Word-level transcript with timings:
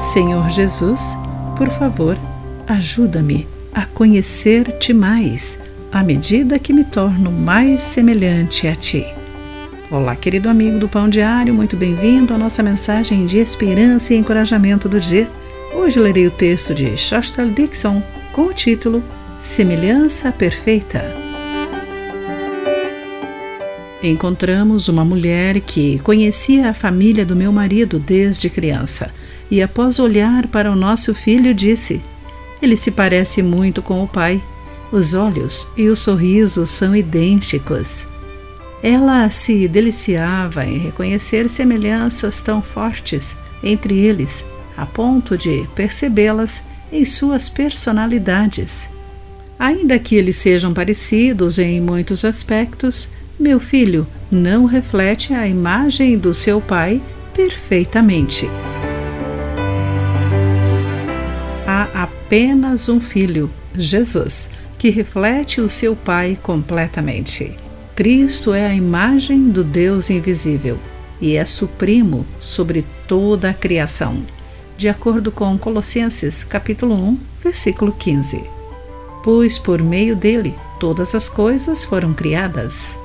Senhor 0.00 0.48
Jesus, 0.48 1.14
por 1.58 1.68
favor, 1.68 2.16
ajuda-me 2.66 3.46
a 3.70 3.84
conhecer-te 3.84 4.94
mais 4.94 5.60
à 5.92 6.02
medida 6.02 6.58
que 6.58 6.72
me 6.72 6.84
torno 6.84 7.30
mais 7.30 7.82
semelhante 7.82 8.66
a 8.66 8.74
ti. 8.74 9.04
Olá, 9.90 10.16
querido 10.16 10.48
amigo 10.48 10.78
do 10.78 10.88
Pão 10.88 11.06
Diário, 11.06 11.52
muito 11.52 11.76
bem-vindo 11.76 12.32
à 12.32 12.38
nossa 12.38 12.62
mensagem 12.62 13.26
de 13.26 13.36
esperança 13.36 14.14
e 14.14 14.16
encorajamento 14.16 14.88
do 14.88 14.98
dia. 14.98 15.28
Hoje 15.74 16.00
lerei 16.00 16.26
o 16.26 16.30
texto 16.30 16.74
de 16.74 16.96
Shostal 16.96 17.50
Dixon 17.50 18.02
com 18.32 18.46
o 18.46 18.54
título 18.54 19.04
Semelhança 19.38 20.32
Perfeita. 20.32 21.04
Encontramos 24.02 24.88
uma 24.88 25.04
mulher 25.04 25.60
que 25.60 25.98
conhecia 25.98 26.70
a 26.70 26.74
família 26.74 27.26
do 27.26 27.36
meu 27.36 27.52
marido 27.52 27.98
desde 27.98 28.48
criança 28.48 29.12
e, 29.50 29.62
após 29.62 29.98
olhar 29.98 30.46
para 30.46 30.70
o 30.70 30.76
nosso 30.76 31.14
filho, 31.14 31.52
disse: 31.52 32.00
Ele 32.62 32.76
se 32.76 32.90
parece 32.90 33.42
muito 33.42 33.82
com 33.82 34.02
o 34.02 34.08
pai. 34.08 34.42
Os 34.92 35.14
olhos 35.14 35.68
e 35.76 35.88
o 35.88 35.96
sorriso 35.96 36.66
são 36.66 36.94
idênticos. 36.96 38.06
Ela 38.82 39.28
se 39.30 39.68
deliciava 39.68 40.64
em 40.64 40.78
reconhecer 40.78 41.48
semelhanças 41.48 42.40
tão 42.40 42.62
fortes 42.62 43.36
entre 43.62 43.98
eles, 43.98 44.46
a 44.76 44.86
ponto 44.86 45.36
de 45.36 45.68
percebê-las 45.74 46.62
em 46.90 47.04
suas 47.04 47.48
personalidades. 47.48 48.90
Ainda 49.58 49.98
que 49.98 50.14
eles 50.14 50.36
sejam 50.36 50.72
parecidos 50.72 51.58
em 51.58 51.80
muitos 51.80 52.24
aspectos, 52.24 53.10
meu 53.38 53.60
filho 53.60 54.06
não 54.30 54.64
reflete 54.64 55.34
a 55.34 55.46
imagem 55.46 56.16
do 56.16 56.32
seu 56.32 56.60
pai 56.60 57.00
perfeitamente. 57.34 58.48
Apenas 62.30 62.88
um 62.88 63.00
filho, 63.00 63.50
Jesus, 63.74 64.50
que 64.78 64.88
reflete 64.88 65.60
o 65.60 65.68
seu 65.68 65.96
Pai 65.96 66.38
completamente. 66.40 67.58
Cristo 67.96 68.54
é 68.54 68.68
a 68.68 68.72
imagem 68.72 69.48
do 69.48 69.64
Deus 69.64 70.10
invisível 70.10 70.78
e 71.20 71.34
é 71.34 71.44
supremo 71.44 72.24
sobre 72.38 72.86
toda 73.08 73.50
a 73.50 73.52
criação, 73.52 74.24
de 74.76 74.88
acordo 74.88 75.32
com 75.32 75.58
Colossenses 75.58 76.44
capítulo 76.44 76.94
1, 76.94 77.18
versículo 77.42 77.90
15. 77.90 78.44
Pois 79.24 79.58
por 79.58 79.82
meio 79.82 80.14
dele 80.14 80.54
todas 80.78 81.16
as 81.16 81.28
coisas 81.28 81.84
foram 81.84 82.14
criadas. 82.14 82.96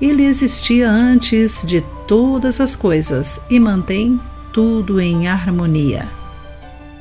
Ele 0.00 0.24
existia 0.24 0.88
antes 0.88 1.64
de 1.66 1.82
todas 2.06 2.60
as 2.60 2.76
coisas 2.76 3.40
e 3.50 3.58
mantém 3.58 4.20
tudo 4.52 5.00
em 5.00 5.26
harmonia 5.26 6.17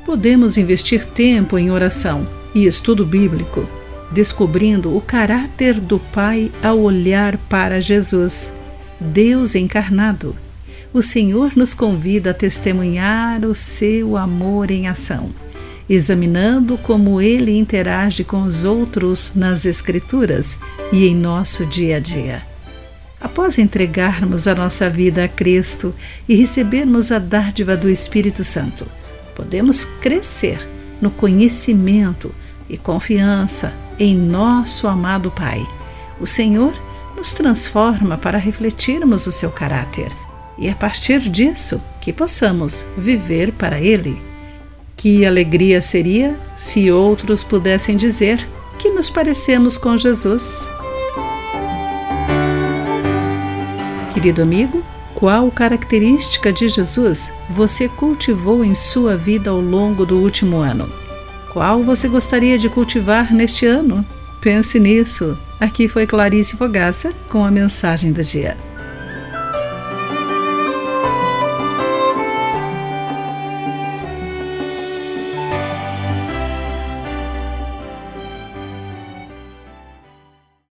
podemos 0.08 0.58
investir 0.58 1.03
tempo 1.03 1.59
em 1.59 1.69
oração 1.69 2.25
e 2.55 2.66
estudo 2.66 3.05
bíblico, 3.05 3.69
descobrindo 4.09 4.95
o 4.95 5.02
caráter 5.02 5.81
do 5.81 6.00
Pai 6.00 6.50
ao 6.63 6.80
olhar 6.80 7.38
para 7.50 7.81
Jesus, 7.81 8.53
Deus 9.02 9.53
encarnado. 9.53 10.33
O 10.94 11.02
Senhor 11.02 11.58
nos 11.58 11.73
convida 11.73 12.31
a 12.31 12.33
testemunhar 12.33 13.44
o 13.44 13.53
seu 13.53 14.16
amor 14.16 14.72
em 14.72 14.88
ação, 14.88 15.30
examinando 15.89 16.78
como 16.78 17.19
ele 17.19 17.58
interage 17.58 18.23
com 18.23 18.44
os 18.44 18.63
outros 18.63 19.33
nas 19.35 19.66
Escrituras 19.66 20.58
e 20.94 21.05
em 21.05 21.13
nosso 21.17 21.66
dia 21.66 21.97
a 21.97 22.00
dia. 22.00 22.44
Após 23.19 23.58
entregarmos 23.58 24.47
a 24.47 24.55
nossa 24.55 24.89
vida 24.89 25.25
a 25.25 25.28
Cristo 25.28 25.94
e 26.30 26.35
recebermos 26.35 27.11
a 27.11 27.19
dádiva 27.19 27.75
do 27.75 27.89
Espírito 27.89 28.41
Santo, 28.45 28.88
podemos 29.38 29.86
crescer 29.86 30.68
no 31.00 31.12
conhecimento 31.12 32.34
e 32.68 32.76
confiança 32.76 33.72
em 34.00 34.16
nosso 34.16 34.88
amado 34.88 35.30
Pai. 35.30 35.64
O 36.20 36.25
Senhor 36.25 36.74
nos 37.16 37.34
transforma 37.34 38.18
para 38.18 38.40
refletirmos 38.40 39.28
o 39.28 39.31
seu 39.31 39.52
caráter 39.52 40.12
e, 40.58 40.68
a 40.68 40.76
partir 40.76 41.20
disso, 41.30 41.80
que 42.02 42.12
possamos 42.12 42.88
viver 42.97 43.52
para 43.52 43.80
Ele. 43.80 44.20
Que 44.96 45.24
alegria 45.24 45.84
seria 45.84 46.36
se 46.58 46.92
outros 46.92 47.44
pudessem 47.44 47.96
dizer 47.96 48.44
que 48.80 48.90
nos 48.90 49.08
parecemos 49.08 49.78
com 49.78 49.96
Jesus. 49.96 50.68
Querido 54.16 54.42
amigo, 54.42 54.84
qual 55.17 55.50
característica 55.50 56.53
de 56.53 56.69
Jesus 56.69 57.33
você 57.50 57.89
cultivou 57.89 58.63
em 58.63 58.75
sua 58.75 59.17
vida 59.17 59.50
ao 59.50 59.59
longo 59.59 60.05
do 60.05 60.19
último 60.19 60.57
ano? 60.57 60.88
Qual 61.51 61.81
você 61.81 62.07
gostaria 62.07 62.55
de 62.55 62.69
cultivar 62.69 63.33
neste 63.33 63.66
ano? 63.66 64.05
Pense 64.39 64.79
nisso. 64.79 65.35
Aqui 65.59 65.88
foi 65.88 66.05
Clarice 66.05 66.55
Fogaça 66.55 67.13
com 67.29 67.44
a 67.44 67.50
mensagem 67.50 68.11
do 68.11 68.23
dia. 68.23 68.55